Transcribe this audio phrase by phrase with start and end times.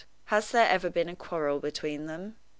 [0.33, 2.37] Has there ever been a quarrel between them?"